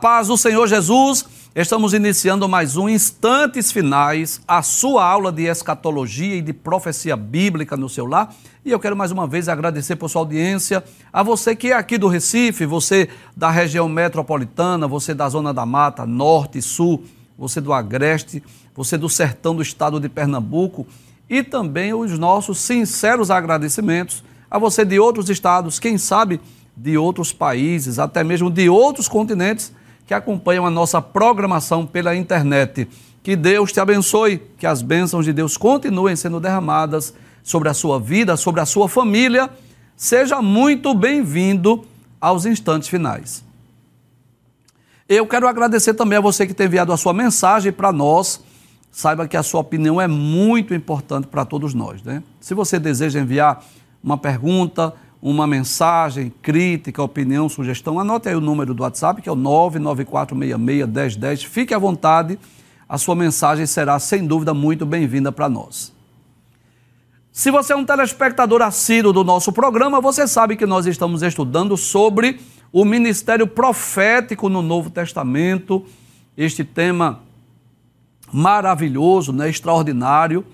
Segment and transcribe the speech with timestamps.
[0.00, 1.24] Paz do Senhor Jesus,
[1.56, 7.76] estamos iniciando mais um Instantes Finais, a sua aula de escatologia e de profecia bíblica
[7.76, 8.32] no seu lar.
[8.64, 11.98] E eu quero mais uma vez agradecer por sua audiência, a você que é aqui
[11.98, 17.02] do Recife, você da região metropolitana, você da Zona da Mata, Norte e Sul,
[17.36, 18.40] você do Agreste,
[18.76, 20.86] você do sertão do estado de Pernambuco
[21.28, 26.40] e também os nossos sinceros agradecimentos a você de outros estados, quem sabe
[26.76, 29.72] de outros países, até mesmo de outros continentes
[30.08, 32.88] que acompanham a nossa programação pela internet.
[33.22, 38.00] Que Deus te abençoe, que as bênçãos de Deus continuem sendo derramadas sobre a sua
[38.00, 39.50] vida, sobre a sua família.
[39.94, 41.84] Seja muito bem-vindo
[42.18, 43.44] aos instantes finais.
[45.06, 48.40] Eu quero agradecer também a você que tem enviado a sua mensagem para nós.
[48.90, 52.02] Saiba que a sua opinião é muito importante para todos nós.
[52.02, 52.22] Né?
[52.40, 53.62] Se você deseja enviar
[54.02, 59.32] uma pergunta, uma mensagem, crítica, opinião, sugestão, anote aí o número do WhatsApp, que é
[59.32, 61.44] o 994661010.
[61.44, 62.38] Fique à vontade,
[62.88, 65.92] a sua mensagem será, sem dúvida, muito bem-vinda para nós.
[67.32, 71.76] Se você é um telespectador assíduo do nosso programa, você sabe que nós estamos estudando
[71.76, 72.40] sobre
[72.72, 75.84] o ministério profético no Novo Testamento,
[76.36, 77.20] este tema
[78.32, 80.44] maravilhoso, né, extraordinário,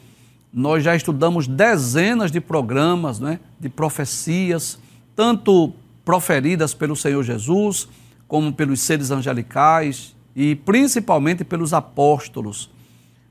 [0.54, 4.78] nós já estudamos dezenas de programas, né, de profecias,
[5.16, 5.72] tanto
[6.04, 7.88] proferidas pelo Senhor Jesus,
[8.28, 12.70] como pelos seres angelicais e principalmente pelos apóstolos.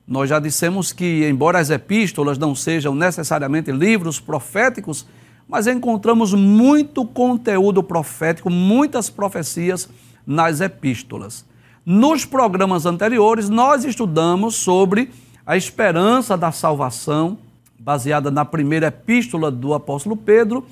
[0.06, 5.08] Nós já dissemos que, embora as epístolas não sejam necessariamente livros proféticos,
[5.48, 9.88] mas encontramos muito conteúdo profético, muitas profecias
[10.28, 11.46] nas epístolas.
[11.86, 15.10] Nos programas anteriores, nós estudamos sobre
[15.46, 17.38] a esperança da salvação,
[17.78, 20.66] baseada na primeira epístola do apóstolo Pedro,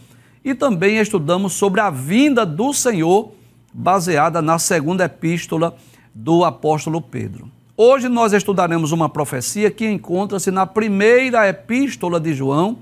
[0.43, 3.31] e também estudamos sobre a vinda do Senhor,
[3.73, 5.75] baseada na segunda epístola
[6.15, 7.49] do apóstolo Pedro.
[7.75, 12.77] Hoje nós estudaremos uma profecia que encontra-se na primeira epístola de João,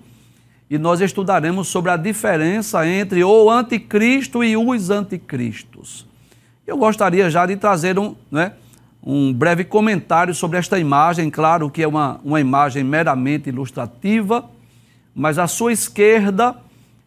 [0.70, 6.06] e nós estudaremos sobre a diferença entre o anticristo e os anticristos.
[6.68, 8.54] Eu gostaria já de trazer um, né,
[9.04, 11.30] um breve comentário sobre esta imagem.
[11.30, 14.50] Claro que é uma, uma imagem meramente ilustrativa,
[15.16, 16.56] mas à sua esquerda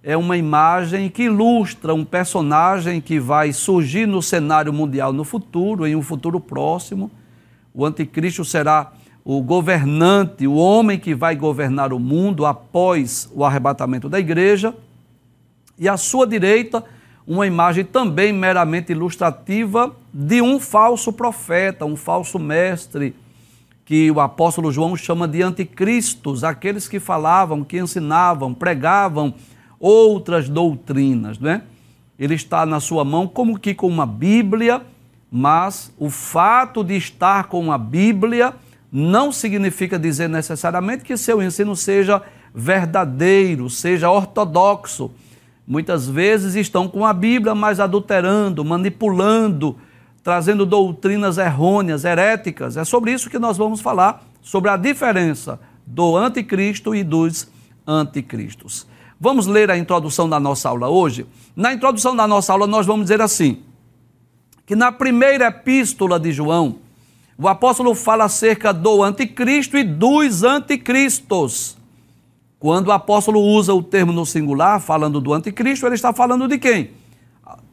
[0.03, 5.87] é uma imagem que ilustra um personagem que vai surgir no cenário mundial no futuro,
[5.87, 7.11] em um futuro próximo.
[7.73, 8.93] O anticristo será
[9.25, 14.75] o governante, o homem que vai governar o mundo após o arrebatamento da igreja.
[15.79, 16.85] E à sua direita,
[17.27, 23.15] uma imagem também meramente ilustrativa de um falso profeta, um falso mestre,
[23.85, 29.35] que o apóstolo João chama de anticristos, aqueles que falavam, que ensinavam, pregavam
[29.79, 31.63] outras doutrinas, não é?
[32.19, 34.83] Ele está na sua mão como que com uma Bíblia,
[35.31, 38.55] mas o fato de estar com uma Bíblia
[38.93, 42.23] não significa dizer necessariamente que seu ensino seja
[42.55, 45.11] verdadeiro, seja ortodoxo
[45.73, 49.79] muitas vezes estão com a Bíblia, mas adulterando, manipulando,
[50.23, 52.77] trazendo doutrinas errôneas, heréticas.
[52.77, 57.49] É sobre isso que nós vamos falar, sobre a diferença do anticristo e dos
[57.87, 58.87] anticristos.
[59.19, 61.25] Vamos ler a introdução da nossa aula hoje?
[61.57, 63.63] Na introdução da nossa aula, nós vamos dizer assim:
[64.67, 66.81] que na primeira epístola de João,
[67.39, 71.79] o apóstolo fala acerca do anticristo e dos anticristos.
[72.63, 76.59] Quando o apóstolo usa o termo no singular, falando do anticristo, ele está falando de
[76.59, 76.93] quem?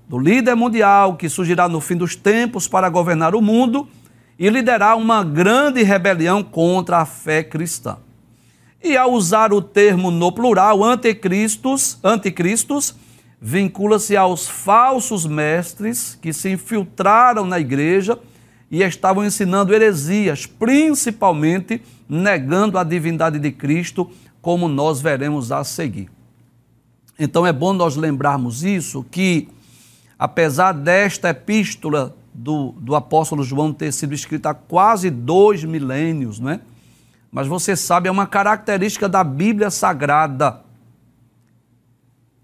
[0.08, 3.88] Do líder mundial que surgirá no fim dos tempos para governar o mundo
[4.40, 7.98] e liderar uma grande rebelião contra a fé cristã.
[8.84, 12.96] E ao usar o termo no plural, anticristos, anticristos,
[13.40, 18.18] vincula-se aos falsos mestres que se infiltraram na igreja
[18.72, 24.10] e estavam ensinando heresias, principalmente negando a divindade de Cristo,
[24.42, 26.10] como nós veremos a seguir.
[27.18, 29.50] Então é bom nós lembrarmos isso, que
[30.18, 36.52] apesar desta epístola do, do apóstolo João ter sido escrita há quase dois milênios, não
[36.52, 36.62] é?
[37.32, 40.62] Mas você sabe, é uma característica da Bíblia Sagrada.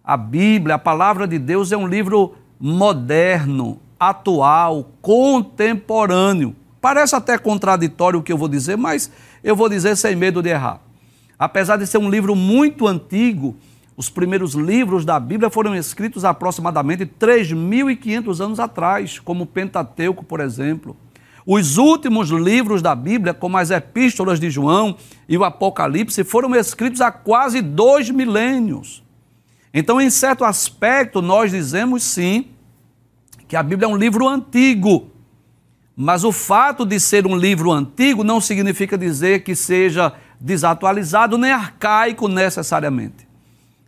[0.04, 6.56] A Bíblia, a palavra de Deus, é um livro moderno, atual, contemporâneo.
[6.80, 9.12] Parece até contraditório o que eu vou dizer, mas
[9.44, 10.85] eu vou dizer sem medo de errar.
[11.38, 13.56] Apesar de ser um livro muito antigo,
[13.98, 20.40] os primeiros livros da Bíblia foram escritos aproximadamente 3.500 anos atrás, como o Pentateuco, por
[20.40, 20.96] exemplo.
[21.46, 24.98] Os últimos livros da Bíblia, como as Epístolas de João
[25.30, 29.04] e o Apocalipse, foram escritos há quase dois milênios.
[29.74, 32.48] Então, em certo aspecto, nós dizemos sim
[33.48, 35.12] que a Bíblia é um livro antigo,
[35.96, 41.52] Mas o fato de ser um livro antigo não significa dizer que seja desatualizado nem
[41.52, 43.28] arcaico necessariamente.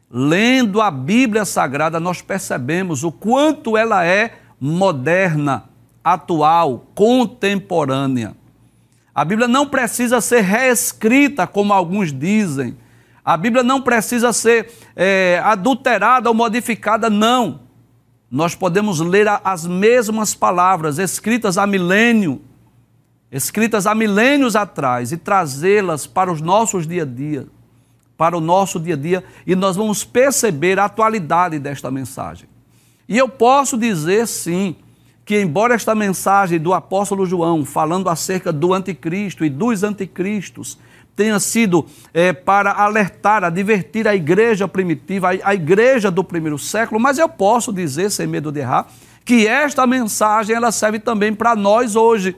[0.10, 5.66] Lendo a Bíblia Sagrada, nós percebemos o quanto ela é moderna,
[6.04, 8.36] atual, contemporânea.
[9.14, 12.78] A Bíblia não precisa ser reescrita, como alguns dizem.
[13.26, 17.62] A Bíblia não precisa ser é, adulterada ou modificada, não.
[18.30, 22.42] Nós podemos ler as mesmas palavras escritas há milênio,
[23.32, 27.48] escritas há milênios atrás, e trazê-las para os nossos dia a dia,
[28.18, 32.48] para o nosso dia a dia, e nós vamos perceber a atualidade desta mensagem.
[33.08, 34.76] E eu posso dizer sim,
[35.24, 40.80] que embora esta mensagem do apóstolo João, falando acerca do anticristo e dos anticristos,
[41.18, 47.18] tenha sido é, para alertar, advertir a igreja primitiva, a, igreja do primeiro século, mas
[47.18, 48.88] eu posso dizer, sem medo de errar,
[49.26, 52.36] que esta mensagem ela serve também para nós hoje.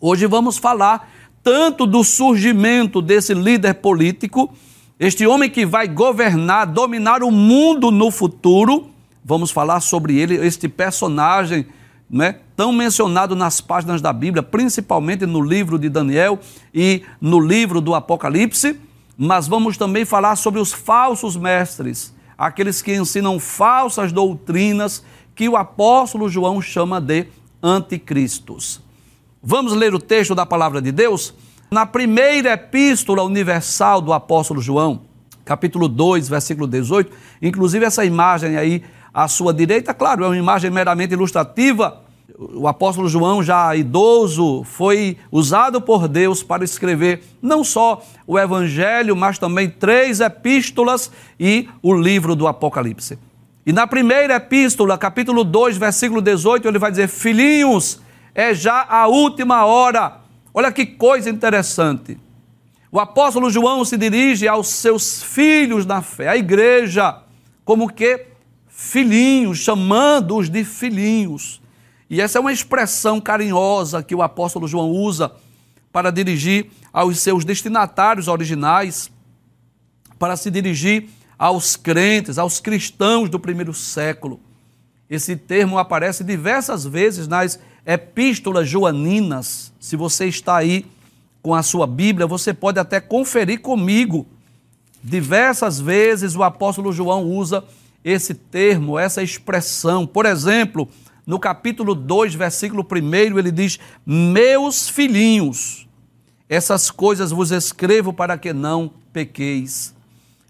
[0.00, 1.10] Hoje vamos falar
[1.42, 4.52] tanto do surgimento desse líder político,
[4.98, 8.90] este homem que vai governar, dominar o mundo no futuro.
[9.24, 11.66] Vamos falar sobre ele, este personagem
[12.08, 16.38] né, tão mencionado nas páginas da Bíblia, principalmente no livro de Daniel
[16.72, 18.78] e no livro do Apocalipse,
[19.16, 25.04] mas vamos também falar sobre os falsos mestres, aqueles que ensinam falsas doutrinas
[25.34, 27.26] que o apóstolo João chama de
[27.60, 28.86] anticristos.
[29.42, 31.32] Vamos ler o texto da palavra de Deus?
[31.70, 35.02] Na primeira epístola universal do apóstolo João,
[35.44, 38.82] capítulo 2, versículo 18, inclusive essa imagem aí
[39.14, 42.02] à sua direita, claro, é uma imagem meramente ilustrativa.
[42.36, 49.14] O apóstolo João, já idoso, foi usado por Deus para escrever não só o Evangelho,
[49.14, 53.16] mas também três epístolas e o livro do Apocalipse.
[53.64, 58.00] E na primeira epístola, capítulo 2, versículo 18, ele vai dizer: Filhinhos,
[58.38, 60.20] é já a última hora.
[60.54, 62.16] Olha que coisa interessante.
[62.88, 67.20] O apóstolo João se dirige aos seus filhos na fé, à igreja,
[67.64, 68.26] como que
[68.68, 71.60] filhinhos, chamando-os de filhinhos.
[72.08, 75.32] E essa é uma expressão carinhosa que o apóstolo João usa
[75.92, 79.10] para dirigir aos seus destinatários originais,
[80.16, 84.40] para se dirigir aos crentes, aos cristãos do primeiro século.
[85.10, 89.72] Esse termo aparece diversas vezes nas epístolas joaninas.
[89.80, 90.84] Se você está aí
[91.42, 94.26] com a sua Bíblia, você pode até conferir comigo.
[95.02, 97.64] Diversas vezes o apóstolo João usa
[98.04, 100.06] esse termo, essa expressão.
[100.06, 100.88] Por exemplo,
[101.26, 105.88] no capítulo 2, versículo 1, ele diz: Meus filhinhos,
[106.48, 109.94] essas coisas vos escrevo para que não pequeis.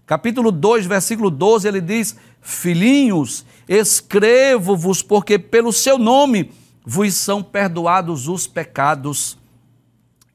[0.05, 6.51] Capítulo 2, versículo 12, ele diz: Filhinhos, escrevo-vos porque pelo seu nome
[6.83, 9.37] vos são perdoados os pecados.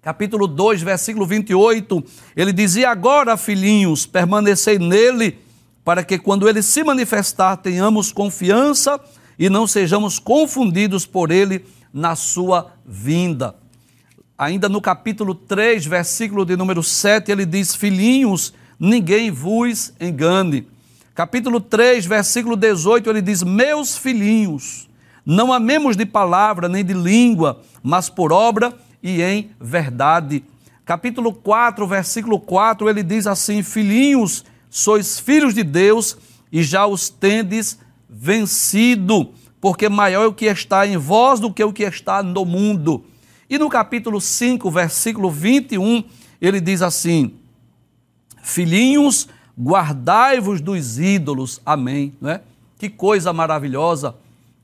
[0.00, 2.04] Capítulo 2, versículo 28,
[2.37, 5.38] ele dizia: Agora, filhinhos, permanecei nele
[5.85, 9.00] para que quando ele se manifestar tenhamos confiança
[9.37, 13.56] e não sejamos confundidos por ele na sua vinda.
[14.38, 20.68] Ainda no capítulo 3, versículo de número 7, ele diz: Filhinhos, ninguém vos engane.
[21.14, 24.88] Capítulo 3, versículo 18, ele diz: Meus filhinhos,
[25.25, 30.42] não amemos de palavra nem de língua, mas por obra e em verdade.
[30.85, 36.18] Capítulo 4, versículo 4, ele diz assim: Filhinhos, sois filhos de Deus
[36.50, 37.78] e já os tendes
[38.11, 42.44] vencido, porque maior é o que está em vós do que o que está no
[42.44, 43.04] mundo.
[43.49, 46.02] E no capítulo 5, versículo 21,
[46.40, 47.35] ele diz assim:
[48.42, 51.61] Filhinhos, guardai-vos dos ídolos.
[51.64, 52.12] Amém.
[52.20, 52.40] Não é?
[52.78, 54.14] Que coisa maravilhosa.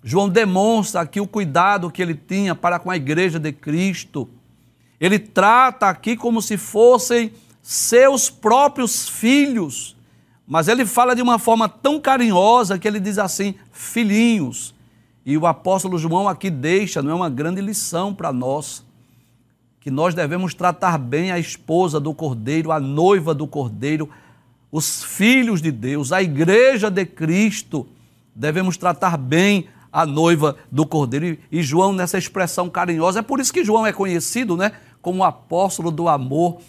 [0.02, 4.28] João demonstra aqui o cuidado que ele tinha para com a igreja de Cristo.
[4.98, 7.32] Ele trata aqui como se fossem
[7.62, 9.96] seus próprios filhos.
[10.46, 14.74] Mas ele fala de uma forma tão carinhosa que ele diz assim: filhinhos.
[15.24, 18.84] E o apóstolo João aqui deixa, não é uma grande lição para nós,
[19.78, 24.08] que nós devemos tratar bem a esposa do cordeiro, a noiva do cordeiro,
[24.70, 27.86] os filhos de Deus, a igreja de Cristo.
[28.34, 31.36] Devemos tratar bem a noiva do cordeiro.
[31.50, 34.72] E João, nessa expressão carinhosa, é por isso que João é conhecido né,
[35.02, 36.60] como apóstolo do amor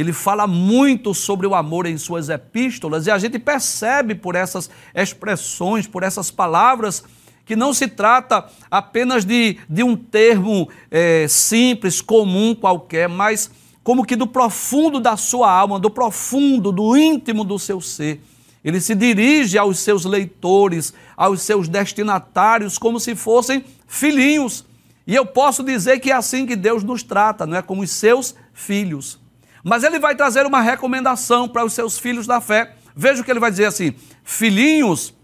[0.00, 4.70] ele fala muito sobre o amor em suas epístolas e a gente percebe por essas
[4.94, 7.02] expressões, por essas palavras,
[7.44, 13.50] que não se trata apenas de, de um termo é, simples, comum qualquer, mas
[13.88, 18.20] como que do profundo da sua alma, do profundo, do íntimo do seu ser.
[18.62, 24.62] Ele se dirige aos seus leitores, aos seus destinatários, como se fossem filhinhos.
[25.06, 27.62] E eu posso dizer que é assim que Deus nos trata, não é?
[27.62, 29.18] Como os seus filhos.
[29.64, 32.74] Mas ele vai trazer uma recomendação para os seus filhos da fé.
[32.94, 35.14] Veja o que ele vai dizer assim: Filhinhos,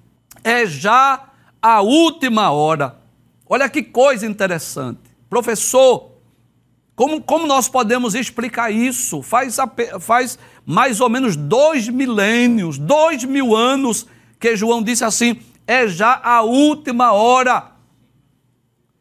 [0.42, 1.22] é já
[1.60, 2.96] a última hora.
[3.46, 5.00] Olha que coisa interessante.
[5.28, 6.13] Professor,
[6.96, 9.20] como, como nós podemos explicar isso?
[9.20, 9.56] Faz,
[10.00, 14.06] faz mais ou menos dois milênios, dois mil anos,
[14.38, 17.72] que João disse assim: é já a última hora.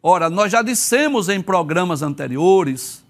[0.02, 3.04] Ora, nós já dissemos em programas anteriores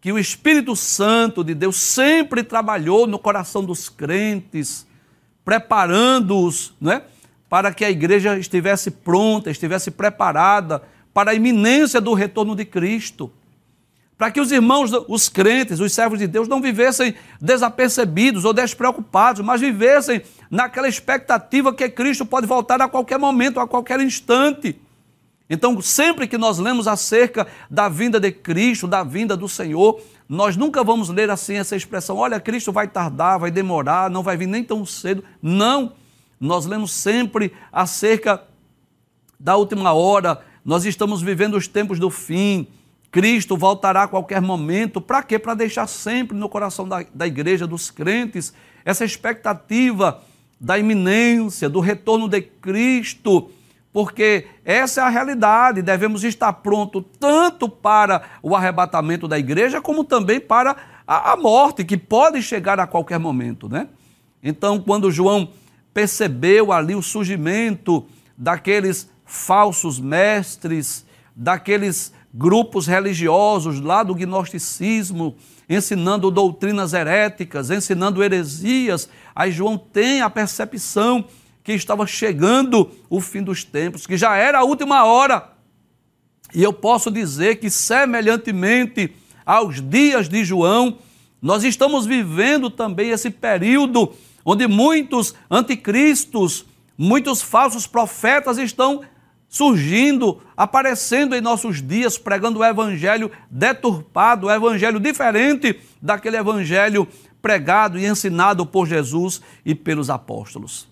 [0.00, 4.86] que o Espírito Santo de Deus sempre trabalhou no coração dos crentes,
[5.44, 7.02] preparando-os, não é?
[7.48, 10.82] Para que a igreja estivesse pronta, estivesse preparada
[11.12, 13.32] para a iminência do retorno de Cristo
[14.18, 19.40] para que os irmãos, os crentes, os servos de Deus não vivessem desapercebidos ou despreocupados,
[19.44, 24.76] mas vivessem naquela expectativa que Cristo pode voltar a qualquer momento, a qualquer instante.
[25.48, 30.56] Então, sempre que nós lemos acerca da vinda de Cristo, da vinda do Senhor, nós
[30.56, 34.48] nunca vamos ler assim essa expressão: olha, Cristo vai tardar, vai demorar, não vai vir
[34.48, 35.22] nem tão cedo.
[35.40, 35.92] Não.
[36.40, 38.42] Nós lemos sempre acerca
[39.38, 42.66] da última hora, nós estamos vivendo os tempos do fim
[43.10, 45.00] Cristo voltará a qualquer momento.
[45.00, 45.38] Para quê?
[45.38, 48.52] Para deixar sempre no coração da, da igreja, dos crentes,
[48.84, 50.22] essa expectativa
[50.60, 53.50] da iminência, do retorno de Cristo,
[53.92, 55.82] porque essa é a realidade.
[55.82, 61.84] Devemos estar prontos tanto para o arrebatamento da igreja, como também para a, a morte,
[61.84, 63.68] que pode chegar a qualquer momento.
[63.68, 63.88] Né?
[64.42, 65.48] Então, quando João
[65.94, 75.34] percebeu ali o surgimento daqueles falsos mestres, daqueles grupos religiosos lá do gnosticismo,
[75.68, 79.08] ensinando doutrinas heréticas, ensinando heresias.
[79.34, 81.24] Aí João tem a percepção
[81.64, 85.50] que estava chegando o fim dos tempos, que já era a última hora.
[86.54, 89.12] E eu posso dizer que, semelhantemente
[89.44, 90.98] aos dias de João,
[91.42, 94.12] nós estamos vivendo também esse período
[94.44, 96.64] onde muitos anticristos,
[96.96, 99.02] muitos falsos profetas estão
[99.48, 107.08] surgindo, aparecendo em nossos dias, pregando o evangelho deturpado, o evangelho diferente daquele evangelho
[107.40, 110.86] pregado e ensinado por Jesus e pelos apóstolos.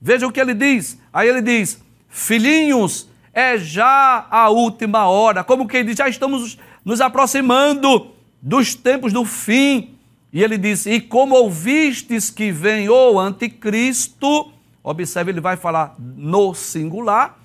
[0.00, 0.98] Veja o que ele diz.
[1.12, 5.42] Aí ele diz: Filhinhos, é já a última hora.
[5.42, 8.10] Como que ele diz, já estamos nos aproximando
[8.42, 9.94] dos tempos do fim.
[10.30, 16.52] E ele diz: E como ouvistes que vem o anticristo, observe, ele vai falar no
[16.52, 17.43] singular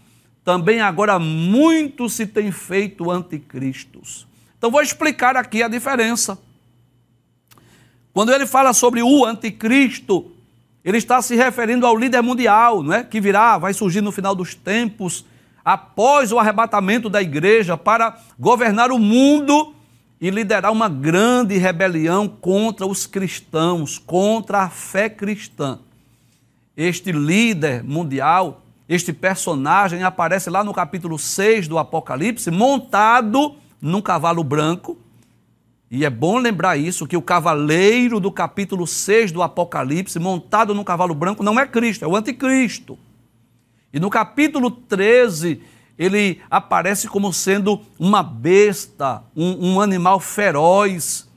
[0.50, 4.26] também agora muito se tem feito anticristos.
[4.58, 6.40] Então vou explicar aqui a diferença.
[8.12, 10.32] Quando ele fala sobre o anticristo,
[10.84, 13.04] ele está se referindo ao líder mundial, não é?
[13.04, 15.24] Que virá, vai surgir no final dos tempos,
[15.64, 19.76] após o arrebatamento da igreja para governar o mundo
[20.20, 25.78] e liderar uma grande rebelião contra os cristãos, contra a fé cristã.
[26.76, 34.44] Este líder mundial este personagem aparece lá no capítulo 6 do Apocalipse, montado num cavalo
[34.44, 34.98] branco.
[35.92, 40.84] E é bom lembrar isso, que o cavaleiro do capítulo 6 do Apocalipse, montado num
[40.84, 42.98] cavalo branco, não é Cristo, é o anticristo.
[43.94, 45.62] E no capítulo 13,
[45.98, 51.30] ele aparece como sendo uma besta, um, um animal feroz,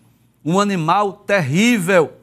[0.42, 2.14] um animal terrível.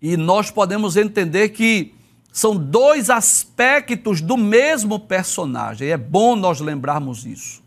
[0.00, 1.97] E nós podemos entender que
[2.38, 5.88] são dois aspectos do mesmo personagem.
[5.88, 7.60] É bom nós lembrarmos isso.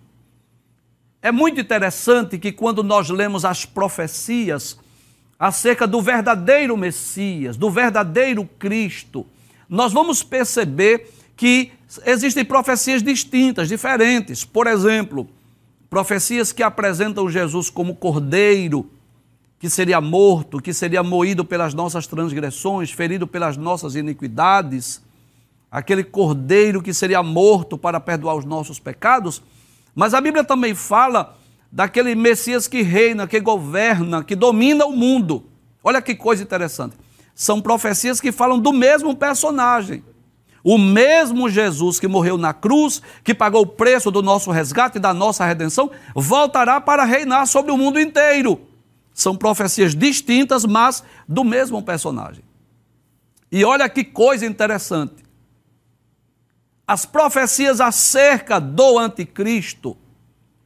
[1.22, 4.80] É muito interessante que quando nós lemos as profecias
[5.38, 9.28] acerca do verdadeiro Messias, do verdadeiro Cristo,
[9.68, 11.74] nós vamos perceber que
[12.06, 14.46] existem profecias distintas, diferentes.
[14.46, 15.28] Por exemplo,
[15.90, 18.90] profecias que apresentam Jesus como cordeiro,
[19.62, 25.04] que seria morto, que seria moído pelas nossas transgressões, ferido pelas nossas iniquidades,
[25.70, 29.40] aquele cordeiro que seria morto para perdoar os nossos pecados.
[29.94, 31.38] Mas a Bíblia também fala
[31.72, 35.46] daquele Messias que reina, que governa, que domina o mundo.
[35.84, 36.96] Olha que coisa interessante.
[37.36, 40.04] São profecias que falam do mesmo personagem.
[40.64, 45.02] O mesmo Jesus que morreu na cruz, que pagou o preço do nosso resgate e
[45.02, 48.71] da nossa redenção, voltará para reinar sobre o mundo inteiro.
[49.22, 52.44] São profecias distintas, mas do mesmo personagem.
[53.52, 55.24] E olha que coisa interessante.
[56.88, 59.96] As profecias acerca do anticristo,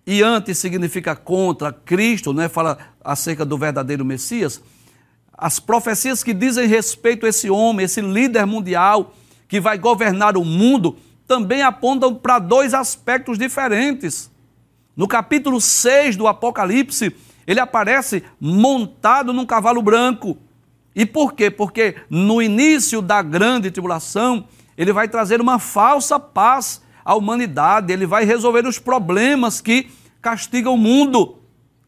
[0.08, 2.48] e anti significa contra, Cristo, né?
[2.48, 4.62] fala acerca do verdadeiro Messias.
[5.38, 9.14] As profecias que dizem respeito a esse homem, esse líder mundial
[9.50, 10.98] que vai governar o mundo,
[11.28, 14.32] também apontam para dois aspectos diferentes.
[14.96, 17.14] No capítulo 6 do Apocalipse,
[17.48, 20.38] ele aparece montado num cavalo branco.
[20.96, 21.52] E por quê?
[21.52, 24.48] Porque no início da grande tribulação,
[24.78, 30.74] ele vai trazer uma falsa paz à humanidade, ele vai resolver os problemas que castigam
[30.74, 31.40] o mundo.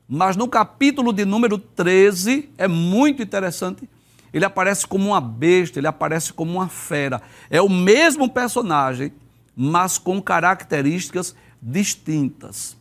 [0.08, 3.90] Mas no capítulo de número 13, é muito interessante,
[4.34, 7.22] ele aparece como uma besta, ele aparece como uma fera.
[7.50, 9.12] É o mesmo personagem,
[9.56, 12.77] mas com características distintas.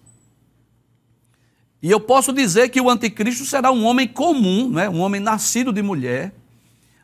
[1.83, 4.89] E eu posso dizer que o anticristo será um homem comum, né?
[4.89, 6.35] um homem nascido de mulher,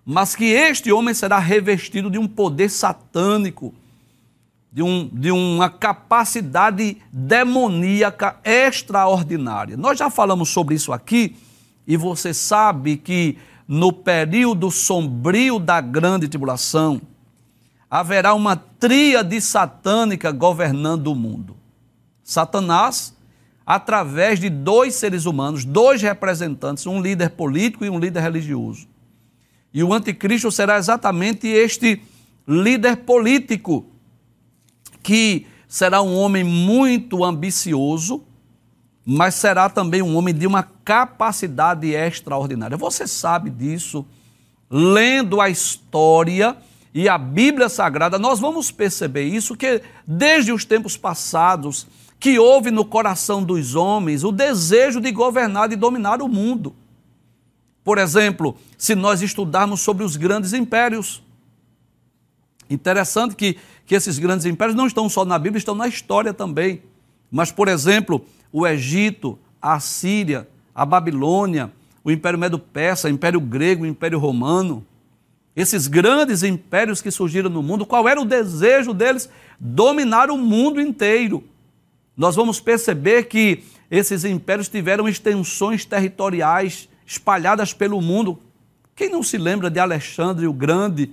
[0.04, 3.74] mas que este homem será revestido de um poder satânico,
[4.72, 9.76] de, um, de uma capacidade demoníaca extraordinária.
[9.76, 11.36] Nós já falamos sobre isso aqui,
[11.86, 13.38] e você sabe que
[13.68, 17.00] no período sombrio da grande tribulação,
[17.90, 21.56] haverá uma tríade satânica governando o mundo.
[22.24, 23.14] Satanás,
[23.64, 28.86] através de dois seres humanos, dois representantes, um líder político e um líder religioso.
[29.72, 32.02] E o anticristo será exatamente este
[32.46, 33.86] líder político,
[35.02, 38.22] que será um homem muito ambicioso,
[39.04, 42.76] mas será também um homem de uma capacidade extraordinária.
[42.76, 44.04] Você sabe disso,
[44.70, 46.56] lendo a história
[46.94, 51.86] e a Bíblia Sagrada, nós vamos perceber isso, que desde os tempos passados,
[52.22, 56.72] que houve no coração dos homens o desejo de governar e dominar o mundo.
[57.82, 61.20] Por exemplo, se nós estudarmos sobre os grandes impérios,
[62.70, 66.84] interessante que, que esses grandes impérios não estão só na Bíblia, estão na história também.
[67.28, 71.72] Mas, por exemplo, o Egito, a Síria, a Babilônia,
[72.04, 74.86] o Império Medo-Persa, o Império Grego, o Império Romano,
[75.56, 79.28] esses grandes impérios que surgiram no mundo, qual era o desejo deles?
[79.58, 81.50] Dominar o mundo inteiro
[82.16, 88.38] nós vamos perceber que esses impérios tiveram extensões territoriais espalhadas pelo mundo.
[88.94, 91.12] Quem não se lembra de Alexandre o Grande,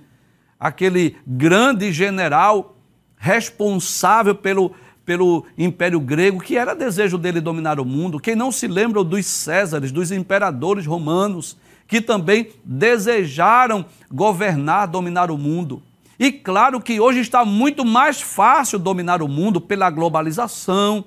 [0.59, 2.77] aquele grande general
[3.17, 4.73] responsável pelo,
[5.05, 8.19] pelo Império Grego, que era desejo dele dominar o mundo?
[8.19, 11.57] Quem não se lembra dos Césares, dos imperadores romanos,
[11.87, 15.81] que também desejaram governar, dominar o mundo?
[16.19, 21.05] E claro que hoje está muito mais fácil dominar o mundo pela globalização,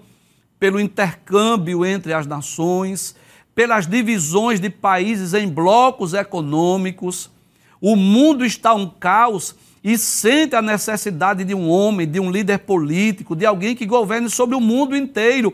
[0.59, 3.15] pelo intercâmbio entre as nações,
[3.55, 7.31] pelas divisões de países em blocos econômicos.
[7.79, 12.61] O mundo está um caos e sente a necessidade de um homem, de um líder
[12.61, 15.53] político, de alguém que governe sobre o mundo inteiro.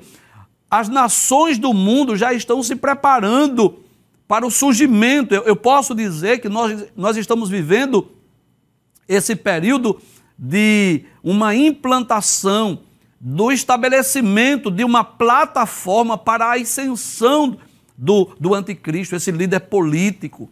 [0.71, 3.81] As nações do mundo já estão se preparando
[4.29, 5.35] para o surgimento.
[5.35, 8.09] Eu, posso dizer que nós, nós estamos vivendo
[9.09, 10.01] esse período
[10.38, 12.81] de uma implantação,
[13.21, 17.59] do estabelecimento de uma plataforma para a ascensão
[17.97, 20.49] do, do anticristo, esse líder político.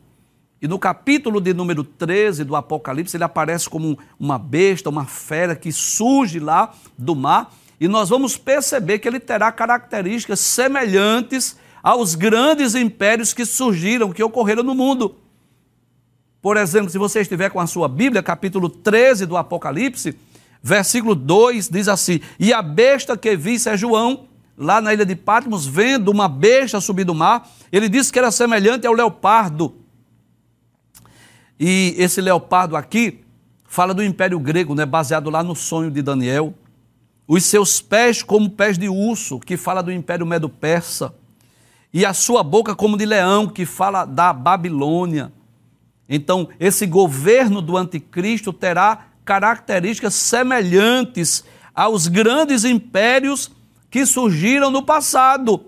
[0.60, 5.54] E no capítulo de número 13 do Apocalipse, ele aparece como uma besta, uma fera
[5.54, 12.14] que surge lá do mar, e nós vamos perceber que ele terá características semelhantes aos
[12.16, 15.14] grandes impérios que surgiram, que ocorreram no mundo.
[16.46, 20.16] Por exemplo, se você estiver com a sua Bíblia, capítulo 13 do Apocalipse,
[20.62, 25.16] versículo 2 diz assim: E a besta que visse é João, lá na ilha de
[25.16, 29.74] Patmos, vendo uma besta subir do mar, ele disse que era semelhante ao leopardo.
[31.58, 33.24] E esse leopardo aqui
[33.64, 36.54] fala do Império Grego, né, baseado lá no sonho de Daniel.
[37.26, 41.12] Os seus pés como pés de urso, que fala do Império Medo-Persa.
[41.92, 45.32] E a sua boca como de leão, que fala da Babilônia.
[46.08, 53.50] Então, esse governo do anticristo terá características semelhantes aos grandes impérios
[53.90, 55.66] que surgiram no passado.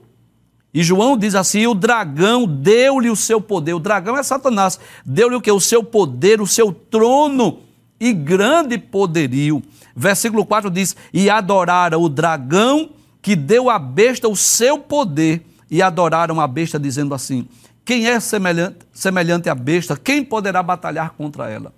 [0.72, 3.74] E João diz assim: o dragão deu-lhe o seu poder.
[3.74, 4.78] O dragão é Satanás.
[5.04, 5.50] Deu-lhe o que?
[5.50, 7.60] O seu poder, o seu trono
[7.98, 9.62] e grande poderio.
[9.96, 15.44] Versículo 4 diz: E adoraram o dragão que deu à besta o seu poder.
[15.70, 17.48] E adoraram a besta, dizendo assim:
[17.88, 19.96] quem é semelhante, semelhante à besta?
[19.96, 21.72] Quem poderá batalhar contra ela?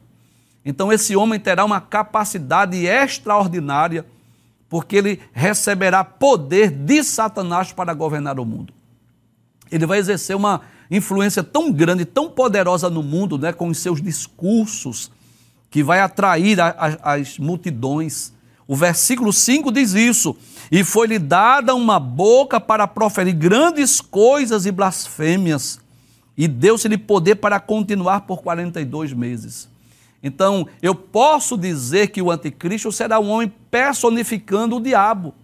[0.64, 4.04] Então, esse homem terá uma capacidade extraordinária,
[4.68, 8.72] porque ele receberá poder de Satanás para governar o mundo.
[9.70, 14.02] Ele vai exercer uma influência tão grande, tão poderosa no mundo, né, com os seus
[14.02, 15.12] discursos,
[15.70, 18.32] que vai atrair a, a, as multidões.
[18.66, 20.36] O versículo 5 diz isso:
[20.72, 25.78] E foi-lhe dada uma boca para proferir grandes coisas e blasfêmias
[26.40, 29.68] e deu-se-lhe poder para continuar por 42 meses.
[30.22, 35.34] Então, eu posso dizer que o anticristo será um homem personificando o diabo.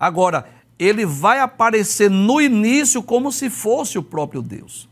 [0.00, 0.48] Agora,
[0.80, 4.88] ele vai aparecer no início como se fosse o próprio Deus.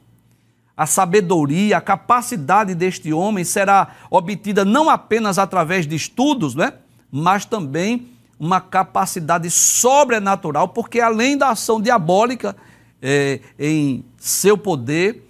[0.76, 6.74] A sabedoria, a capacidade deste homem será obtida não apenas através de estudos, né?
[7.10, 8.06] mas também
[8.38, 12.54] uma capacidade sobrenatural, porque além da ação diabólica
[13.02, 15.22] é, em seu poder,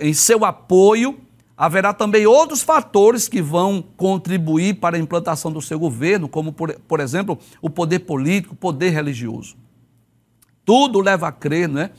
[0.00, 1.16] em seu apoio,
[1.56, 6.74] haverá também outros fatores que vão contribuir para a implantação do seu governo, como, por,
[6.88, 9.56] por exemplo, o poder político, o poder religioso.
[10.64, 11.92] Tudo leva a crer né,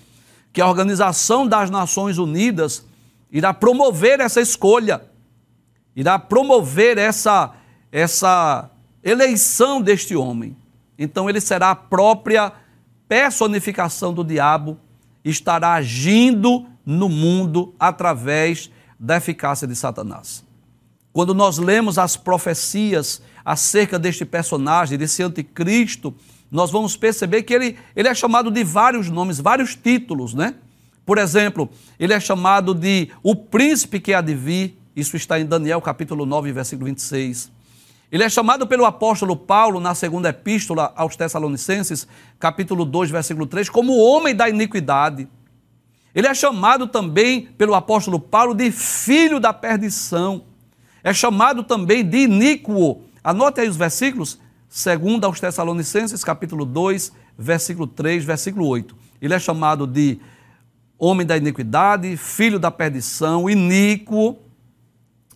[0.52, 2.86] que a Organização das Nações Unidas
[3.32, 5.02] irá promover essa escolha,
[5.96, 7.54] irá promover essa,
[7.90, 8.70] essa
[9.02, 10.58] eleição deste homem.
[11.00, 12.52] Então ele será a própria
[13.08, 14.78] personificação do diabo,
[15.30, 20.44] estará agindo no mundo através da eficácia de Satanás.
[21.12, 26.13] Quando nós lemos as profecias acerca deste personagem, desse anticristo,
[26.50, 30.56] nós vamos perceber que ele, ele é chamado de vários nomes, vários títulos, né?
[31.06, 35.46] Por exemplo, ele é chamado de o príncipe que há de vir, isso está em
[35.46, 37.52] Daniel capítulo 9, versículo 26.
[38.10, 42.08] Ele é chamado pelo apóstolo Paulo na segunda epístola aos Tessalonicenses,
[42.39, 45.28] capítulo 2, versículo 3, como o homem da iniquidade.
[46.15, 50.46] Ele é chamado também pelo apóstolo Paulo de filho da perdição.
[51.04, 53.02] É chamado também de iníquo.
[53.22, 54.39] Anote aí os versículos,
[54.70, 58.96] segundo aos Tessalonicenses, capítulo 2, versículo 3, versículo 8.
[59.22, 60.17] Ele é chamado de
[60.98, 64.38] homem da iniquidade, filho da perdição, iníquo,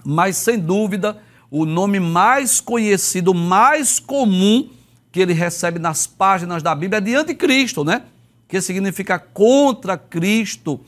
[0.06, 4.70] mas sem dúvida, o nome mais conhecido, mais comum
[5.12, 8.04] que ele recebe nas páginas da Bíblia é de anticristo, né?
[8.48, 10.80] que significa contra Cristo,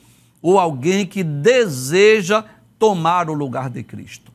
[0.41, 2.43] ou alguém que deseja
[2.78, 4.34] tomar o lugar de Cristo.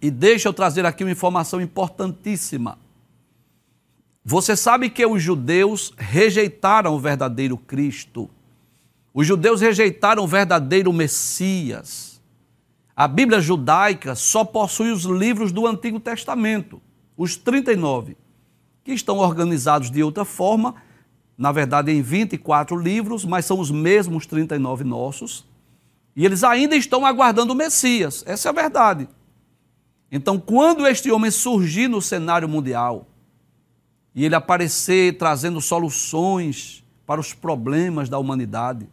[0.00, 2.78] E deixa eu trazer aqui uma informação importantíssima.
[4.24, 8.30] Você sabe que os judeus rejeitaram o verdadeiro Cristo.
[9.12, 12.13] Os judeus rejeitaram o verdadeiro Messias.
[12.96, 16.80] A Bíblia judaica só possui os livros do Antigo Testamento,
[17.16, 18.16] os 39,
[18.84, 20.74] que estão organizados de outra forma
[21.36, 25.44] na verdade, em 24 livros, mas são os mesmos 39 nossos.
[26.14, 28.22] E eles ainda estão aguardando o Messias.
[28.26, 29.08] Essa é a verdade.
[30.10, 33.08] Então, quando este homem surgir no cenário mundial
[34.14, 38.88] e ele aparecer trazendo soluções para os problemas da humanidade,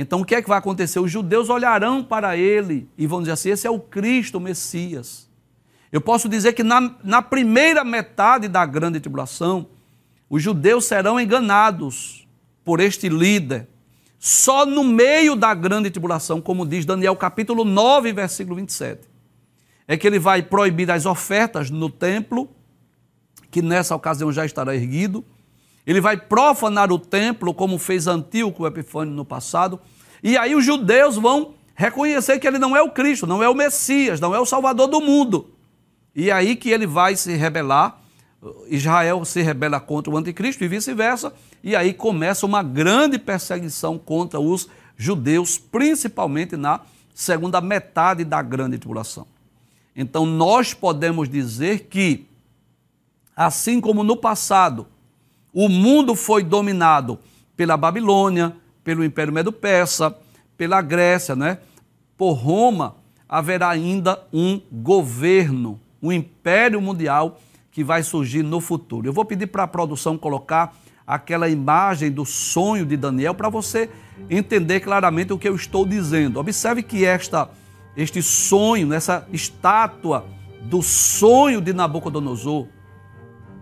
[0.00, 0.98] então o que é que vai acontecer?
[0.98, 5.28] Os judeus olharão para ele e vão dizer assim: esse é o Cristo, o Messias.
[5.92, 9.68] Eu posso dizer que na, na primeira metade da grande tribulação,
[10.30, 12.26] os judeus serão enganados
[12.64, 13.68] por este líder.
[14.18, 19.06] Só no meio da grande tribulação, como diz Daniel capítulo 9, versículo 27,
[19.86, 22.48] é que ele vai proibir as ofertas no templo,
[23.50, 25.22] que nessa ocasião já estará erguido.
[25.86, 29.80] Ele vai profanar o templo, como fez Antíoco Epifânio no passado.
[30.22, 33.54] E aí os judeus vão reconhecer que ele não é o Cristo, não é o
[33.54, 35.50] Messias, não é o Salvador do mundo.
[36.14, 38.00] E aí que ele vai se rebelar
[38.68, 44.40] Israel se rebela contra o anticristo e vice-versa, e aí começa uma grande perseguição contra
[44.40, 46.80] os judeus, principalmente na
[47.14, 49.26] segunda metade da grande tribulação.
[49.94, 52.26] Então nós podemos dizer que,
[53.36, 54.86] assim como no passado,
[55.52, 57.18] o mundo foi dominado
[57.56, 60.16] pela Babilônia, pelo Império Medo-Persa,
[60.56, 61.58] pela Grécia, né?
[62.20, 67.40] por Roma, haverá ainda um governo, um império mundial
[67.72, 69.08] que vai surgir no futuro.
[69.08, 73.88] Eu vou pedir para a produção colocar aquela imagem do sonho de Daniel para você
[74.28, 76.38] entender claramente o que eu estou dizendo.
[76.38, 77.48] Observe que esta
[77.96, 80.26] este sonho, essa estátua
[80.60, 82.66] do sonho de Nabucodonosor,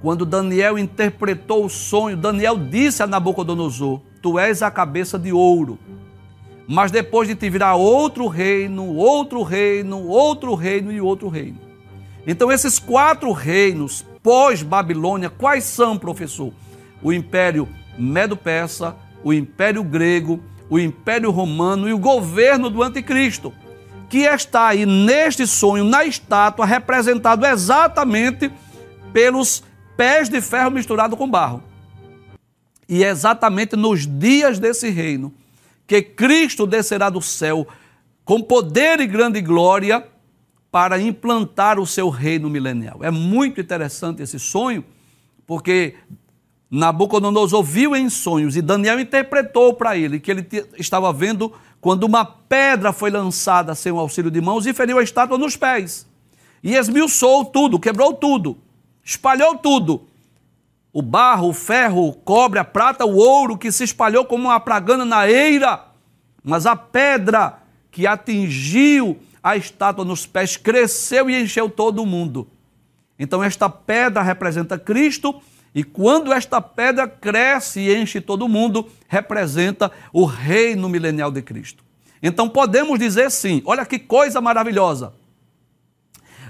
[0.01, 5.79] quando Daniel interpretou o sonho, Daniel disse a Nabucodonosor: Tu és a cabeça de ouro.
[6.67, 11.59] Mas depois de te virar outro reino, outro reino, outro reino e outro reino.
[12.27, 16.53] Então, esses quatro reinos pós-Babilônia, quais são, professor?
[17.03, 17.67] O Império
[17.99, 23.53] Medo-Persa, o Império Grego, o Império Romano e o governo do Anticristo,
[24.11, 28.51] que está aí neste sonho, na estátua, representado exatamente
[29.13, 29.63] pelos
[29.99, 31.61] pés de ferro misturado com barro.
[32.89, 35.35] E é exatamente nos dias desse reino
[35.89, 37.67] que Cristo descerá do céu
[38.25, 40.07] com poder e grande glória
[40.71, 42.99] para implantar o seu reino milenial.
[43.03, 44.85] É muito interessante esse sonho,
[45.45, 45.97] porque
[46.71, 50.47] Nabucodonosor viu em sonhos e Daniel interpretou para ele que ele
[50.79, 55.03] estava vendo quando uma pedra foi lançada sem o auxílio de mãos e feriu a
[55.03, 56.07] estátua nos pés.
[56.63, 58.59] E esmiuçou tudo, quebrou tudo,
[59.09, 60.07] espalhou tudo.
[60.93, 64.59] o barro, o ferro, o cobre, a prata, o ouro que se espalhou como uma
[64.59, 65.85] pragana na eira,
[66.43, 67.59] mas a pedra
[67.91, 72.49] que atingiu a estátua nos pés cresceu e encheu todo o mundo.
[73.19, 75.41] Então, esta pedra representa Cristo,
[75.75, 81.85] e quando esta pedra cresce e enche todo mundo, representa o reino milenial de Cristo.
[82.23, 85.13] Então, podemos dizer sim: olha que coisa maravilhosa.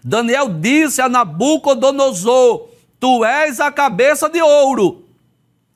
[0.05, 2.69] Daniel disse a Nabucodonosor:
[3.01, 5.05] Tu és a cabeça de ouro,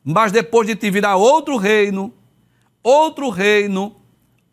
[0.04, 2.12] mas depois de te virar outro reino,
[2.82, 3.96] outro reino,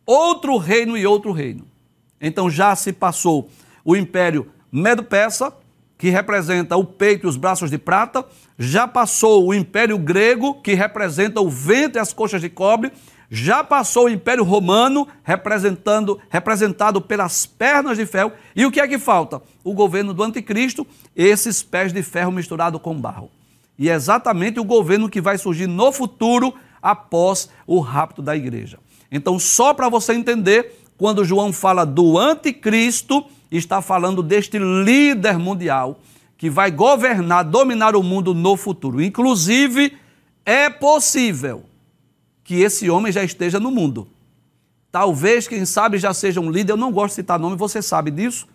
[0.06, 1.66] outro reino e outro reino.
[2.22, 3.50] Então já se passou
[3.84, 5.54] o império Medo-Persa,
[5.98, 8.26] que representa o peito e os braços de prata,
[8.58, 12.92] já passou o império grego, que representa o ventre e as coxas de cobre,
[13.30, 18.32] já passou o Império Romano, representando, representado pelas pernas de ferro.
[18.56, 19.42] E o que é que falta?
[19.64, 23.30] O governo do anticristo, esses pés de ferro misturado com barro.
[23.78, 28.80] E é exatamente o governo que vai surgir no futuro após o rapto da igreja.
[29.12, 36.00] Então, só para você entender, quando João fala do anticristo, está falando deste líder mundial
[36.38, 39.02] que vai governar, dominar o mundo no futuro.
[39.02, 39.98] Inclusive,
[40.46, 41.69] é possível
[42.50, 44.08] que esse homem já esteja no mundo.
[44.92, 46.72] Talvez, quem sabe, já seja um líder.
[46.74, 48.48] Eu não gosto de citar nome, você sabe disso,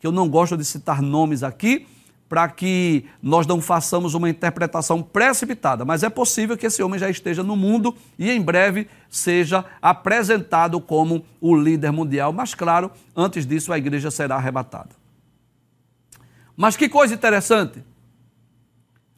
[0.00, 1.86] que eu não gosto de citar nomes aqui,
[2.30, 5.84] para que nós não façamos uma interpretação precipitada.
[5.84, 10.80] Mas é possível que esse homem já esteja no mundo e em breve seja apresentado
[10.80, 12.32] como o líder mundial.
[12.32, 14.96] Mas, claro, antes disso a igreja será arrebatada.
[16.56, 17.84] Mas que coisa interessante.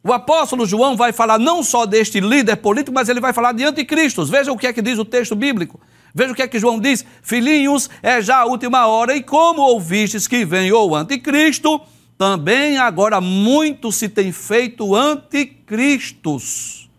[0.07, 3.65] O apóstolo João vai falar não só deste líder político, mas ele vai falar de
[3.65, 4.29] anticristos.
[4.29, 5.81] Veja o que é que diz o texto bíblico.
[6.15, 9.63] Veja o que é que João diz: Filhinhos, é já a última hora, e como
[9.63, 11.81] ouvistes que vem o anticristo,
[12.19, 16.91] também agora muito se tem feito anticristos.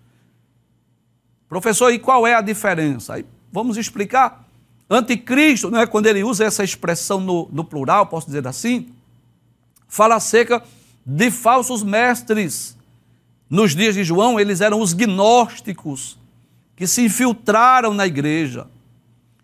[1.47, 3.23] Professor, e qual é a diferença?
[3.51, 4.49] Vamos explicar.
[4.89, 8.89] Anticristo, não é quando ele usa essa expressão no, no plural, posso dizer assim,
[9.87, 10.63] fala acerca
[11.05, 12.75] de falsos mestres
[13.49, 16.17] nos dias de João, eles eram os gnósticos
[16.75, 18.67] que se infiltraram na igreja,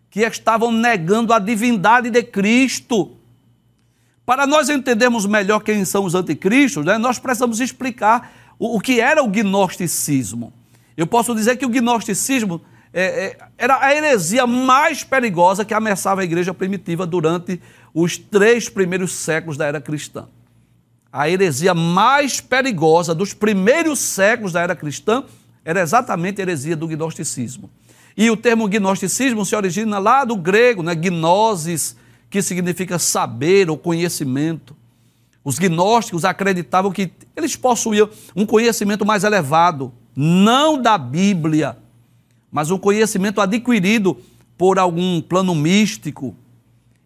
[0.10, 3.16] que estavam negando a divindade de Cristo.
[4.26, 9.00] Para nós entendermos melhor quem são os anticristos, né, nós precisamos explicar o, o, que
[9.00, 10.52] era o gnosticismo.
[10.98, 12.62] Eu posso dizer que o gnosticismo
[12.94, 17.62] é, é, era a heresia mais perigosa que ameaçava a igreja primitiva durante
[17.94, 20.28] os três primeiros séculos da era cristã
[21.12, 25.24] a heresia mais perigosa dos primeiros séculos da era cristã
[25.66, 27.70] era exatamente a heresia do gnosticismo.
[28.16, 30.96] E o termo gnosticismo se origina lá do grego, né?
[30.96, 31.96] gnosis,
[32.30, 34.76] que significa saber ou conhecimento.
[35.44, 41.78] Os gnósticos acreditavam que eles possuíam um conhecimento mais elevado, não da Bíblia,
[42.52, 44.18] mas um conhecimento adquirido
[44.58, 46.36] por algum plano místico.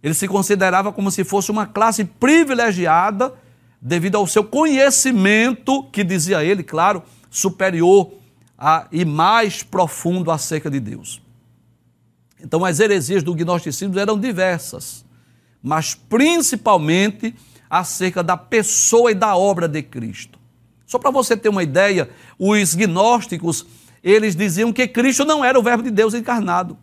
[0.04, 3.34] Ele se considerava como se fosse uma classe privilegiada
[3.86, 8.14] devido ao seu conhecimento, que dizia ele, claro, superior
[8.58, 11.22] a, e mais profundo acerca de Deus.
[12.42, 15.06] Então, as heresias do gnosticismo eram diversas,
[15.62, 17.36] mas principalmente
[17.70, 20.40] acerca da pessoa e da obra de Cristo.
[20.88, 23.68] Só para você ter uma ideia, os gnósticos,
[24.04, 26.76] eles diziam que Cristo não era o verbo de Deus encarnado.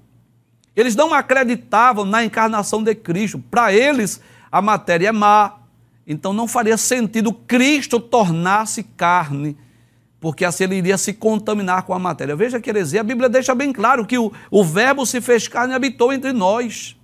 [0.77, 3.41] Eles não acreditavam na encarnação de Cristo.
[3.51, 4.21] Para eles,
[4.53, 5.62] a matéria é má,
[6.07, 9.57] então não faria sentido Cristo tornar-se carne,
[10.21, 12.37] porque assim ele iria se contaminar com a matéria.
[12.37, 15.73] Veja que heresia, a Bíblia deixa bem claro que o, o Verbo se fez carne
[15.73, 16.97] e habitou entre nós.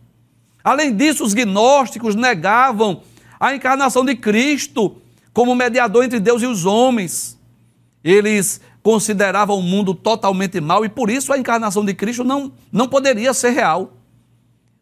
[0.63, 3.03] Além disso, os gnósticos negavam
[3.39, 4.97] a encarnação de Cristo
[5.33, 7.39] como mediador entre Deus e os homens.
[8.03, 12.89] Eles consideravam o mundo totalmente mau e por isso a encarnação de Cristo não, não
[12.89, 13.93] poderia ser real.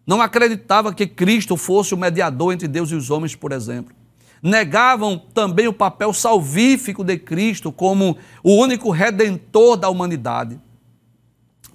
[0.07, 3.96] Não acreditava que Cristo fosse o mediador entre Deus e os homens, por exemplo
[4.43, 10.61] negavam também o papel salvífico de Cristo como o único redentor da humanidade.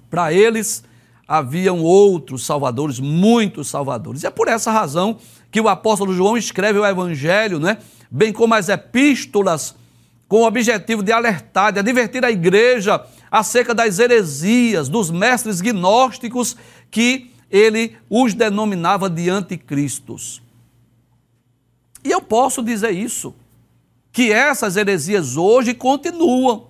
[0.08, 0.84] Para eles,
[1.26, 4.22] haviam outros salvadores, muitos salvadores.
[4.22, 5.16] E é por essa razão
[5.50, 7.78] que o apóstolo João escreve o Evangelho, né?
[8.10, 9.74] bem como as epístolas,
[10.28, 16.56] com o objetivo de alertar, de advertir a igreja acerca das heresias, dos mestres gnósticos
[16.90, 20.42] que ele os denominava de anticristos.
[22.32, 23.34] Posso dizer isso,
[24.10, 26.68] que essas heresias hoje continuam.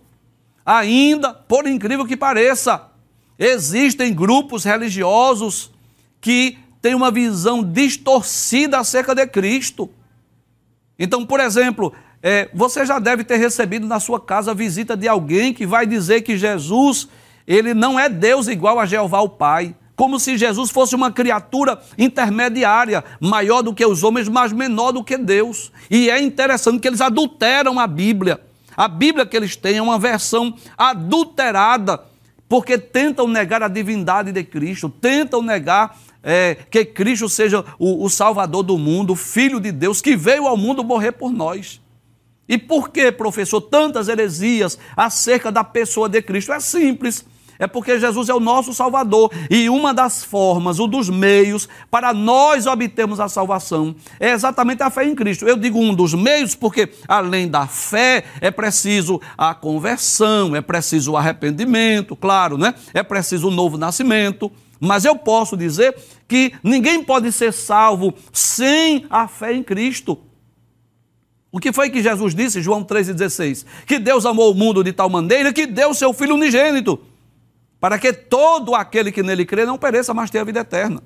[0.66, 2.88] Ainda, por incrível que pareça,
[3.38, 5.70] existem grupos religiosos
[6.20, 9.88] que têm uma visão distorcida acerca de Cristo.
[10.98, 15.07] Então, por exemplo, é, você já deve ter recebido na sua casa a visita de
[15.07, 17.07] alguém que vai dizer que Jesus,
[17.46, 19.77] ele não é Deus igual a Jeová o Pai.
[19.94, 25.05] Como se Jesus fosse uma criatura intermediária, maior do que os homens, mas menor do
[25.05, 25.70] que Deus.
[25.90, 28.40] E é interessante que eles adulteram a Bíblia.
[28.76, 32.02] A Bíblia que eles têm é uma versão adulterada,
[32.48, 38.09] porque tentam negar a divindade de Cristo, tentam negar é, que Cristo seja o, o
[38.09, 41.81] Salvador do mundo, o Filho de Deus, que veio ao mundo morrer por nós.
[42.48, 46.52] E por que, professor, tantas heresias acerca da pessoa de Cristo?
[46.52, 47.24] É simples.
[47.62, 49.31] É porque Jesus é o nosso Salvador.
[49.48, 54.90] E uma das formas, um dos meios para nós obtermos a salvação é exatamente a
[54.90, 55.46] fé em Cristo.
[55.46, 61.12] Eu digo um dos meios porque, além da fé, é preciso a conversão, é preciso
[61.12, 62.75] o arrependimento, claro, né?
[62.92, 64.51] É preciso o novo nascimento.
[64.81, 65.96] Mas eu posso dizer
[66.27, 70.18] que ninguém pode ser salvo sem a fé em Cristo.
[71.53, 73.64] O que foi que Jesus disse, João 3,16?
[73.87, 76.98] Que Deus amou o mundo de tal maneira que deu seu Filho unigênito,
[77.83, 81.03] para que todo aquele que nele crê não pereça, mas tenha a vida eterna.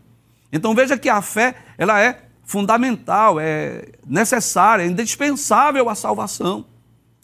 [0.53, 6.67] Então veja que a fé, ela é fundamental, é necessária, é indispensável à salvação.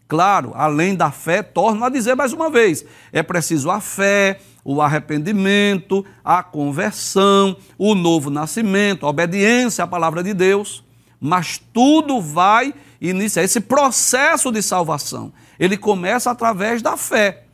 [0.08, 4.80] Claro, além da fé, torno a dizer mais uma vez, é preciso a fé, o
[4.80, 10.82] arrependimento, a conversão, o novo nascimento, a obediência à palavra de Deus,
[11.20, 15.30] mas tudo vai iniciar esse processo de salvação.
[15.58, 17.48] Ele começa através da fé.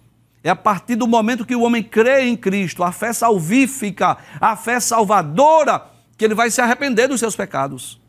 [0.49, 4.57] É a partir do momento que o homem crê em Cristo, a fé salvífica, a
[4.57, 5.85] fé salvadora,
[6.17, 8.01] que ele vai se arrepender dos seus pecados,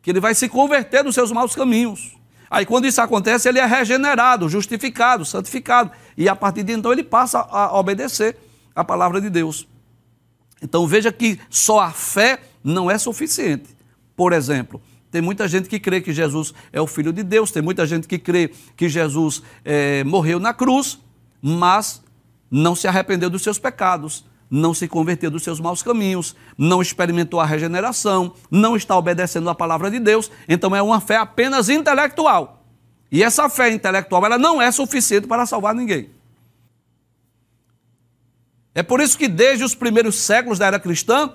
[0.00, 2.16] que ele vai se converter dos seus maus caminhos.
[2.48, 5.90] Aí, quando isso acontece, ele é regenerado, justificado, santificado.
[6.16, 8.36] E a partir de então ele passa a obedecer
[8.72, 9.66] a palavra de Deus.
[10.62, 13.76] Então veja que só a fé não é suficiente.
[14.14, 17.60] Por exemplo, tem muita gente que crê que Jesus é o Filho de Deus, tem
[17.62, 21.00] muita gente que crê que Jesus é, morreu na cruz,
[21.40, 22.02] mas
[22.50, 27.38] não se arrependeu dos seus pecados, não se converteu dos seus maus caminhos, não experimentou
[27.38, 32.64] a regeneração, não está obedecendo a palavra de Deus, então é uma fé apenas intelectual.
[33.12, 36.10] E essa fé intelectual ela não é suficiente para salvar ninguém.
[38.74, 41.32] É por isso que desde os primeiros séculos da era cristã,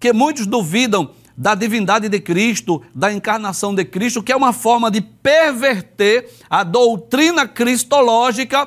[0.00, 4.90] que muitos duvidam da divindade de Cristo, da encarnação de Cristo, que é uma forma
[4.90, 8.66] de perverter a doutrina cristológica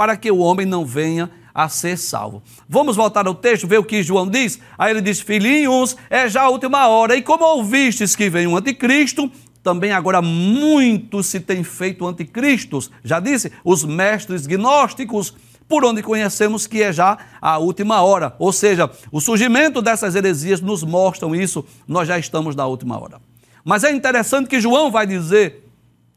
[0.00, 2.42] para que o homem não venha a ser salvo.
[2.66, 4.58] Vamos voltar ao texto, ver o que João diz?
[4.78, 8.56] Aí ele diz: Filhinhos, é já a última hora, e como ouvistes que vem o
[8.56, 9.30] anticristo,
[9.62, 12.90] também agora muito se tem feito anticristos.
[13.04, 15.34] Já disse, os mestres gnósticos,
[15.68, 18.34] por onde conhecemos que é já a última hora.
[18.38, 23.20] Ou seja, o surgimento dessas heresias nos mostram isso, nós já estamos na última hora.
[23.62, 25.62] Mas é interessante que João vai dizer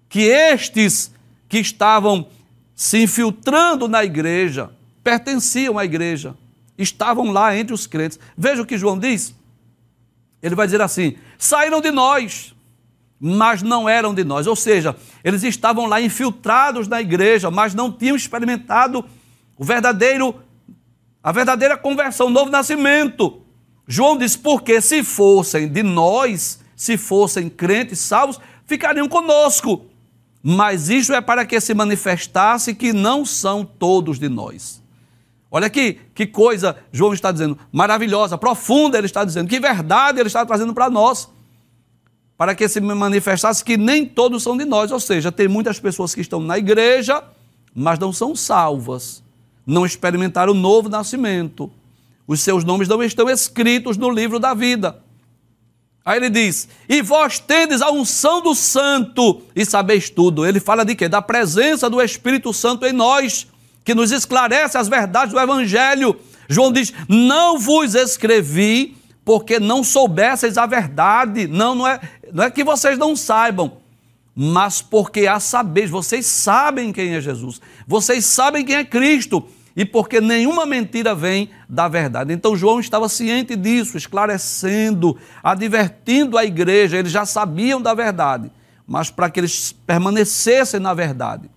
[0.08, 1.12] que estes
[1.50, 2.26] que estavam
[2.76, 4.72] se infiltrando na igreja,
[5.04, 6.36] pertenciam à igreja,
[6.78, 8.20] estavam lá entre os crentes.
[8.38, 9.36] Veja o que João diz.
[10.42, 12.54] Ele vai dizer assim: saíram de nós,
[13.20, 14.48] mas não eram de nós.
[14.48, 19.06] Ou seja, eles estavam lá infiltrados na igreja, mas não tinham experimentado
[19.58, 20.36] o verdadeiro,
[21.22, 23.42] a verdadeira conversão, o novo nascimento.
[23.88, 29.86] João diz: porque se fossem de nós, se fossem crentes salvos, ficariam conosco.
[30.46, 34.84] Mas isto é para que se manifestasse que não são todos de nós.
[35.50, 40.28] Olha aqui, que coisa João está dizendo, maravilhosa, profunda ele está dizendo, que verdade ele
[40.28, 41.30] está trazendo para nós,
[42.36, 46.14] para que se manifestasse que nem todos são de nós, ou seja, tem muitas pessoas
[46.14, 47.24] que estão na igreja,
[47.74, 49.24] mas não são salvas,
[49.66, 51.72] não experimentaram o novo nascimento,
[52.28, 55.03] os seus nomes não estão escritos no livro da vida.
[56.06, 60.46] Aí ele diz: E vós tendes a unção do santo e sabeis tudo.
[60.46, 61.08] Ele fala de quê?
[61.08, 63.48] Da presença do Espírito Santo em nós
[63.86, 66.20] que nos esclarece as verdades do Evangelho.
[66.50, 71.48] João diz: Não vos escrevi porque não soubesseis a verdade.
[71.48, 72.00] Não, não é,
[72.34, 73.78] não é que vocês não saibam,
[74.36, 75.90] mas porque a sabeis.
[75.90, 81.50] Vocês sabem quem é Jesus, vocês sabem quem é Cristo e porque nenhuma mentira vem
[81.68, 82.34] da verdade.
[82.34, 88.52] Então João estava ciente disso, esclarecendo, advertindo a igreja, eles já sabiam da verdade,
[88.86, 91.50] mas para que eles permanecessem na verdade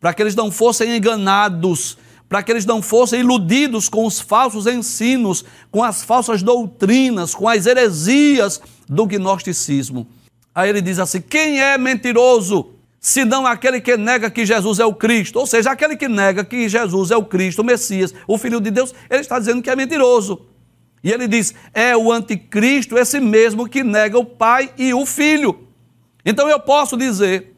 [0.00, 1.98] para que eles não fossem enganados,
[2.28, 7.48] para que eles não fossem iludidos com os falsos ensinos, com as falsas doutrinas, com
[7.48, 10.06] as heresias do gnosticismo.
[10.54, 12.70] Aí ele diz assim: quem é mentiroso?
[13.06, 16.68] Senão aquele que nega que Jesus é o Cristo, ou seja, aquele que nega que
[16.68, 19.76] Jesus é o Cristo, o Messias, o Filho de Deus, ele está dizendo que é
[19.76, 20.44] mentiroso.
[21.04, 25.68] E ele diz: é o anticristo, esse mesmo que nega o Pai e o Filho.
[26.24, 27.54] Então eu posso dizer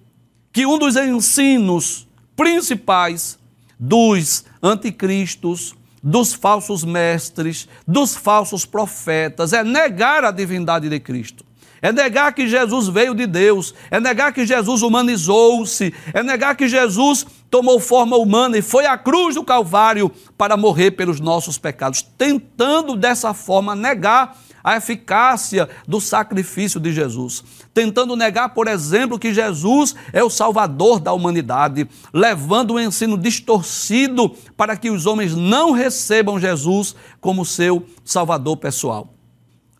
[0.52, 3.38] que um dos ensinos principais
[3.80, 11.47] dos anticristos, dos falsos mestres, dos falsos profetas é negar a divindade de Cristo.
[11.80, 16.68] É negar que Jesus veio de Deus, é negar que Jesus humanizou-se, é negar que
[16.68, 22.02] Jesus tomou forma humana e foi à cruz do Calvário para morrer pelos nossos pecados,
[22.02, 29.32] tentando dessa forma negar a eficácia do sacrifício de Jesus, tentando negar, por exemplo, que
[29.32, 35.70] Jesus é o Salvador da humanidade, levando um ensino distorcido para que os homens não
[35.70, 39.17] recebam Jesus como seu Salvador pessoal.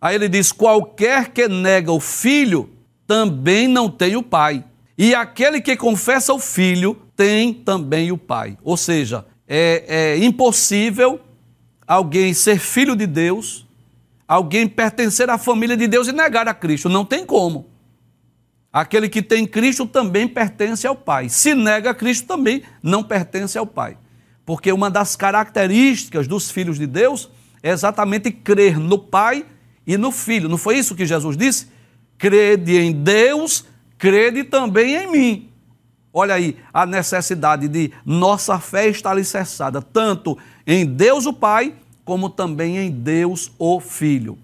[0.01, 2.71] Aí ele diz: qualquer que nega o filho
[3.07, 4.65] também não tem o pai.
[4.97, 8.59] E aquele que confessa o filho tem também o pai.
[8.63, 11.21] Ou seja, é, é impossível
[11.87, 13.67] alguém ser filho de Deus,
[14.27, 16.89] alguém pertencer à família de Deus e negar a Cristo.
[16.89, 17.67] Não tem como.
[18.71, 21.29] Aquele que tem Cristo também pertence ao Pai.
[21.29, 23.97] Se nega Cristo, também não pertence ao Pai.
[24.45, 27.31] Porque uma das características dos filhos de Deus
[27.63, 29.47] é exatamente crer no Pai
[29.89, 30.51] e no Filho.
[30.51, 31.67] Não foi isso que Jesus disse?
[32.19, 33.65] Crede em Deus,
[33.97, 35.49] crede também em mim.
[36.13, 40.37] Olha aí a necessidade de nossa fé estar alicerçada tanto
[40.67, 41.75] em Deus o Pai,
[42.05, 44.39] como também em Deus o Filho.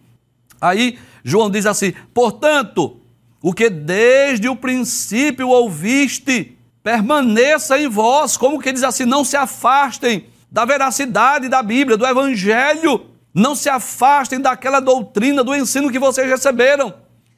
[0.59, 2.97] Aí João diz assim: portanto,
[3.43, 9.37] o que desde o princípio ouviste, permaneça em vós, como que diz assim, não se
[9.37, 15.99] afastem da veracidade da Bíblia, do Evangelho não se afastem daquela doutrina, do ensino que
[15.99, 16.95] vocês receberam.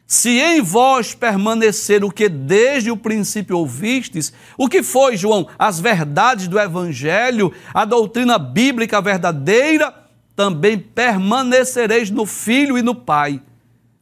[0.06, 5.48] Se em vós permanecer o que desde o princípio ouvistes, o que foi, João?
[5.58, 9.92] As verdades do Evangelho, a doutrina bíblica verdadeira,
[10.36, 13.42] também permanecereis no Filho e no Pai.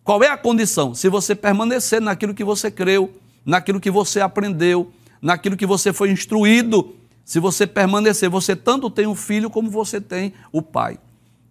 [0.02, 0.94] Qual é a condição?
[0.94, 3.10] Se você permanecer naquilo que você creu,
[3.46, 4.92] naquilo que você aprendeu,
[5.22, 10.02] naquilo que você foi instruído, se você permanecer, você tanto tem o Filho como você
[10.02, 10.98] tem o Pai.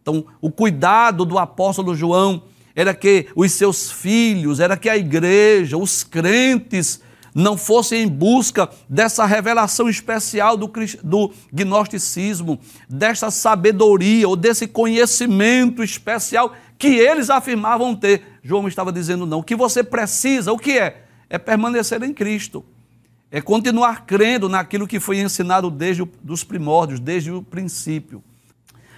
[0.04, 2.43] Então, o cuidado do apóstolo João
[2.76, 7.01] era que os seus filhos, era que a igreja, os crentes,
[7.34, 15.82] não fossem em busca dessa revelação especial do, do gnosticismo, dessa sabedoria ou desse conhecimento
[15.82, 18.39] especial que eles afirmavam ter.
[18.43, 19.39] João estava dizendo não.
[19.39, 21.06] O que você precisa, o que é?
[21.30, 22.64] É permanecer em Cristo.
[23.32, 28.22] É continuar crendo naquilo que foi ensinado desde os primórdios, desde o princípio.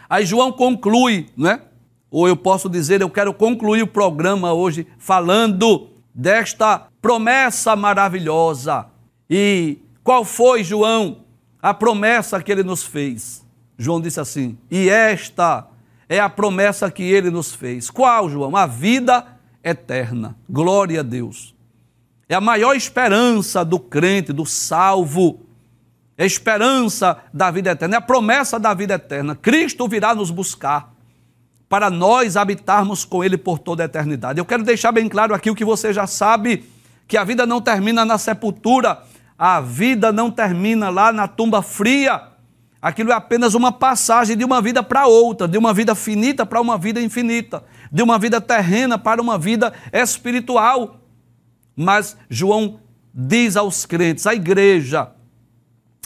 [0.09, 1.61] Aí João conclui, né?
[2.09, 8.87] Ou eu posso dizer, eu quero concluir o programa hoje falando desta promessa maravilhosa.
[9.29, 11.25] E qual foi, João,
[11.61, 13.45] a promessa que ele nos fez?
[13.77, 15.67] João disse assim: E esta
[16.07, 17.89] é a promessa que ele nos fez.
[17.89, 18.55] Qual, João?
[18.55, 19.25] A vida
[19.63, 20.37] eterna.
[20.49, 21.53] Glória a Deus.
[22.29, 25.44] É a maior esperança do crente, do salvo
[26.17, 29.35] a esperança da vida eterna, é a promessa da vida eterna.
[29.35, 30.93] Cristo virá nos buscar
[31.67, 34.39] para nós habitarmos com Ele por toda a eternidade.
[34.39, 36.63] Eu quero deixar bem claro aqui o que você já sabe:
[37.07, 39.03] que a vida não termina na sepultura,
[39.37, 42.29] a vida não termina lá na tumba fria.
[42.81, 46.61] Aquilo é apenas uma passagem de uma vida para outra, de uma vida finita para
[46.61, 51.01] uma vida infinita, de uma vida terrena para uma vida espiritual.
[51.75, 52.79] Mas João
[53.11, 55.14] diz aos crentes, à igreja,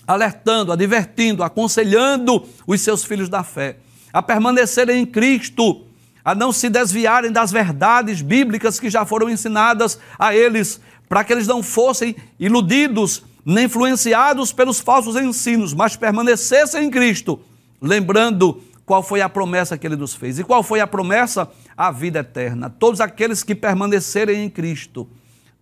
[0.10, 3.78] alertando, advertindo, aconselhando os seus filhos da fé
[4.12, 5.84] a permanecerem em Cristo,
[6.26, 11.32] a não se desviarem das verdades bíblicas que já foram ensinadas a eles, para que
[11.32, 17.40] eles não fossem iludidos nem influenciados pelos falsos ensinos, mas permanecessem em Cristo,
[17.80, 20.40] lembrando qual foi a promessa que ele nos fez.
[20.40, 21.48] E qual foi a promessa?
[21.78, 22.68] A vida eterna.
[22.68, 25.08] Todos aqueles que permanecerem em Cristo,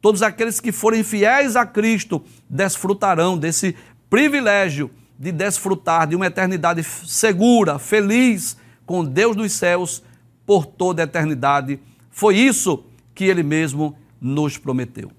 [0.01, 3.75] todos aqueles que forem fiéis a Cristo, desfrutarão desse
[4.09, 10.03] privilégio de desfrutar de uma eternidade segura, feliz com Deus dos céus
[10.45, 11.79] por toda a eternidade.
[12.09, 12.83] Foi isso
[13.13, 15.11] que ele mesmo nos prometeu.